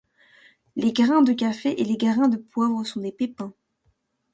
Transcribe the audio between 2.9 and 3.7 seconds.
des pépins.